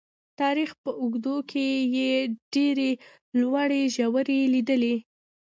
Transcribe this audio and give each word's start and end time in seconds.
تاریخ 0.39 0.71
په 0.83 0.89
اوږدو 1.01 1.35
کې 1.49 1.67
یې 1.95 2.13
ډېرې 2.53 2.91
لوړې 3.39 3.81
ژورې 3.95 4.39
لیدلي. 4.53 4.95